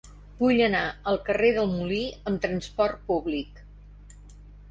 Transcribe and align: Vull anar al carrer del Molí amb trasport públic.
Vull 0.37 0.61
anar 0.67 0.79
al 1.11 1.19
carrer 1.27 1.51
del 1.57 1.69
Molí 1.73 2.01
amb 2.31 2.41
trasport 2.45 3.05
públic. 3.11 3.61